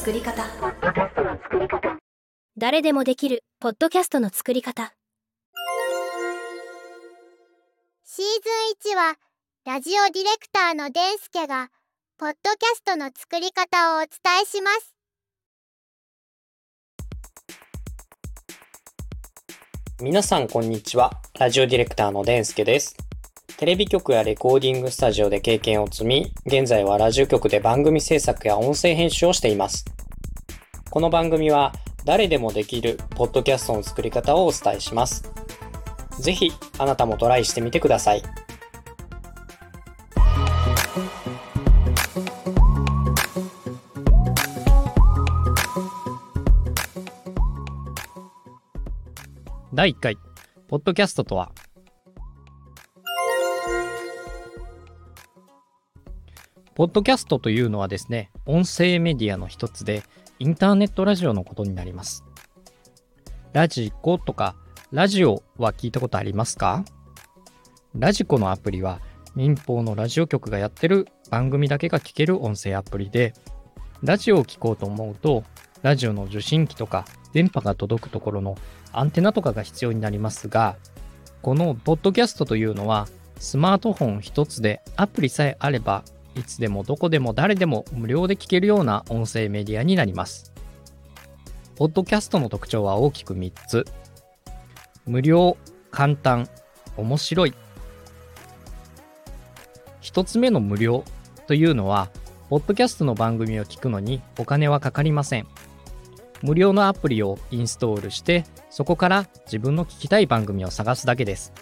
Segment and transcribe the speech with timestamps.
[0.00, 0.42] 作り方
[2.56, 4.94] 誰でもできるポッドキャストの作り方
[8.06, 8.24] シー
[8.84, 9.16] ズン1は
[9.66, 11.68] ラジオディレクターのデンスケが
[12.16, 14.08] ポッドキャストの作り方をお伝
[14.42, 14.94] えします
[20.00, 21.12] 皆さんこんにちは。
[21.38, 22.96] ラジオディレクターのデンスケです。
[23.60, 29.84] テレビ局やレコーディングスタジオで経験を積み、現在はラジオ局で番組制作や音声編集をしています。
[30.88, 31.74] この番組は
[32.06, 35.30] 誰でもできるポッドキャストの作り方をお伝えします。
[36.20, 38.22] ぜひあなたもトライしてみてください。
[49.74, 50.16] 第1回、
[50.66, 51.52] ポッドキャストとは
[56.80, 60.02] ポッドキャストというのはですね、音声メディアの一つで、
[60.38, 62.24] インターネットラジオのことになります。
[63.52, 64.56] ラジコとか、
[64.90, 66.86] ラジオは聞いたことありますか？
[67.94, 68.98] ラジコのアプリは、
[69.34, 73.34] 民放のラジオ局がやってる番組だけが聞ける音声アプリで、
[74.02, 75.44] ラジオを聞こうと思うと、
[75.82, 78.56] ラジオの受信機とか電波が届くところの
[78.94, 80.76] アンテナとかが必要になりますが、
[81.42, 83.06] このポッドキャストというのは、
[83.38, 90.52] スマートフォン一つでアプリさえあれば、いつでもどこでも誰でも無料で聞けるような音声メディアになります。
[91.76, 93.84] ポッドキャストの特徴は大きく3つ。
[95.06, 95.56] 無料、
[95.90, 96.48] 簡単、
[96.96, 97.54] 面白い。
[100.02, 101.04] 1つ目の無料
[101.46, 102.10] というのは、
[102.48, 105.46] ポッドキャストの番組を聞くのにお金はかかりません。
[106.42, 111.52] 無料のアプリをインストールして、そこから自分の聞きたい番組を探すだけです。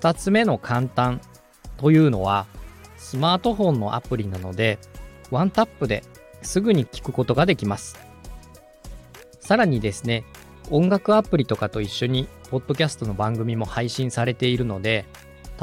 [0.00, 1.20] 2つ目の簡単
[1.78, 2.46] というのは、
[2.98, 4.78] スマートフォンのアプリなので、
[5.30, 6.04] ワンタップで
[6.42, 7.96] すぐに聞くことができます。
[9.40, 10.24] さらにですね、
[10.70, 15.06] 音楽アプリとかと一緒に、ポッドキャストの番組も配信されているので、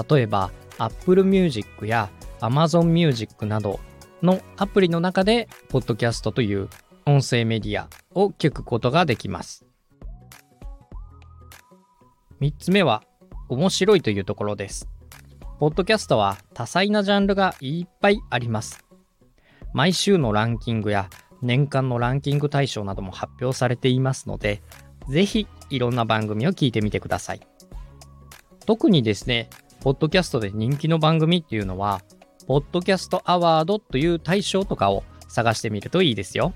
[0.09, 3.79] 例えば Apple Music や Amazon Music など
[4.22, 6.69] のアプリの中で、ポッドキャストという
[7.06, 9.66] 音声メディアを聞くことができます。
[12.41, 13.03] 3つ目は、
[13.47, 14.89] 面白いというところです。
[15.57, 18.85] ポッドキャストは多彩なジャンルがいっぱいあります。
[19.73, 21.09] 毎週のランキングや
[21.41, 24.61] 年間のランキング大賞なども発表されていますので、
[25.07, 27.41] ぜひいろんな番組を聞いてみてください。
[28.65, 29.49] 特にですね、
[29.79, 32.01] ポッドキャストで人気の番組っていうのは、
[32.47, 36.53] ポッドキャストアワードという大賞とかを探してみるといいですよ。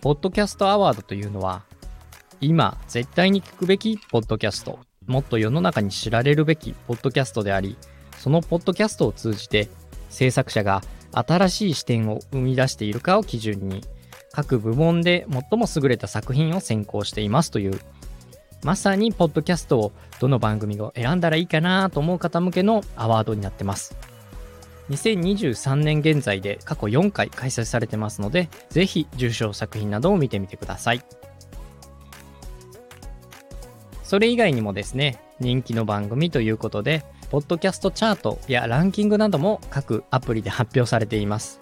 [0.00, 1.64] ポッドキャストアワードというのは、
[2.40, 7.76] 今絶対に聞くべきポッドキャスト、もっと世の中に知られるべきポッドキャストであり、
[8.18, 9.68] そのポッドキャストを通じて
[10.08, 13.82] 制作者が新しい視点を生み出しているかを基準に、
[14.32, 17.80] 各部門で最も優れた作品を選考していますという、
[18.62, 23.96] まさにポッドキャストをどの番組を選んだらいいかなと思う方向けのアワードになってます。
[24.90, 31.02] 2023年現在で過去4回開催されてますので、ぜひ受賞作品などを見てみてください。
[34.06, 41.60] それ以外にもですね、人気の番組ということで、ポッドキャストチャートやランキングなども各アプリで発表されています。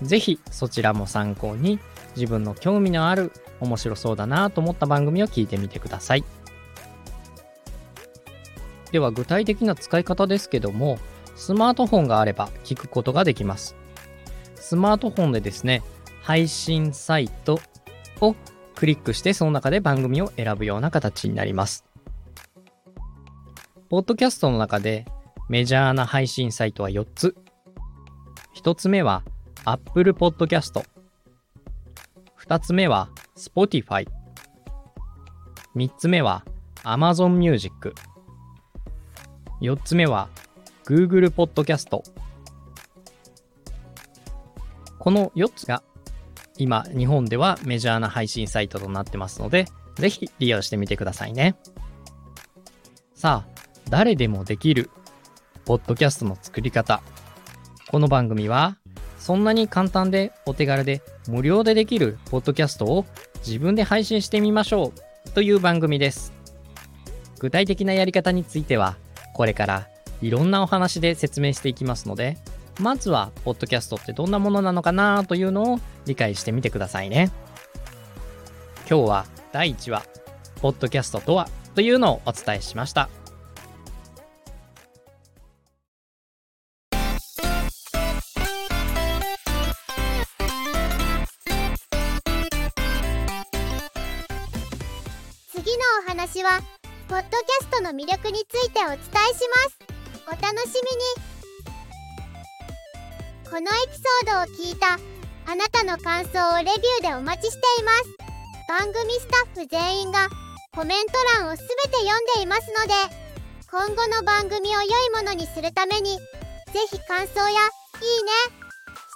[0.00, 1.80] ぜひそちらも参考に
[2.14, 6.22] 自分の興味のある面白そうだなと思った番組を聞いてみてください。
[8.92, 10.96] では具体的な使い方ですけども、
[11.34, 13.74] スマートフォンがあれば聞くことができます。
[14.54, 15.82] スマートフォンでですね、
[16.22, 17.58] 配信サイト
[18.20, 18.36] を
[18.80, 21.84] クリックしてその中で番組を選ぶような形になります。
[23.90, 25.04] ポッドキャストの中で
[25.50, 27.36] メジャーな配信サイトは4つ。
[28.56, 29.22] 1つ目は
[29.66, 30.82] Apple Podcast。
[32.42, 34.08] 2つ目は Spotify。
[35.76, 36.46] 3つ目は
[36.76, 37.92] Amazon Music。
[39.60, 40.30] 4つ目は
[40.86, 42.00] Google Podcast。
[44.98, 45.82] この4つが
[46.58, 49.66] 今日本ではメジャーな配信サイトとなってますので、
[49.96, 51.56] ぜひ利用してみてくださいね。
[53.14, 54.90] さあ、誰でもできる
[55.64, 57.02] ポッドキャストの作り方。
[57.88, 58.76] この番組は
[59.18, 63.04] そんなに簡単でお手軽で無料でできるポッドキャストを
[63.46, 64.92] 自分で配信してみましょ
[65.26, 66.32] うという番組です。
[67.38, 68.96] 具体的なやり方については
[69.34, 69.88] これから
[70.22, 72.36] いろんなお話で説明していきますので、
[72.78, 77.30] まずは、ポッドキャストってどんなものなのかなというのを理解してみてくださいね。
[78.88, 80.04] 今日は第1話、
[80.60, 83.08] ポッドキャストとはというのをお伝えしました。
[95.52, 96.60] 次のお話は、
[97.08, 99.16] ポッドキャストの魅力についてお伝えしま
[99.70, 99.78] す。
[100.26, 101.30] お楽しみに
[103.50, 104.96] このエピソードを聞いた
[105.50, 108.14] あなたの感想をレビューでお待ちしています。
[108.68, 110.28] 番組スタッフ全員が
[110.70, 111.12] コメント
[111.42, 112.94] 欄をすべて読んでいますので
[113.68, 118.30] 今後の番組を良いものにするためにぜひ感想やいいね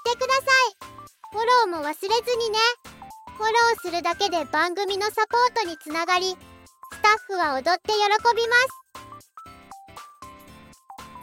[0.02, 0.74] してください。
[1.30, 2.02] フォローも忘れず
[2.34, 2.58] にね。
[3.38, 6.36] フォローするだけで番組のサポートにつながりス
[7.00, 8.66] タッフは踊って喜びます。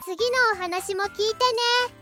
[0.06, 1.20] 次のお話も聞いて
[1.92, 2.01] ね。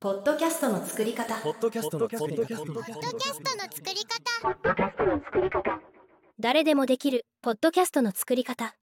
[0.00, 1.36] ポッドキャストの作り方。
[1.42, 2.44] ポッドキャストの作り方。
[6.40, 8.74] 誰でもできるポッドキャストの作り方